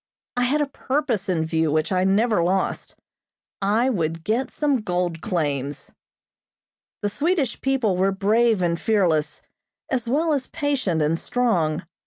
[0.35, 2.95] I had a purpose in view which I never lost.
[3.61, 5.93] I would get some gold claims.
[7.03, 9.43] The Swedish people were brave and fearless,
[9.91, 11.83] as well as patient and strong.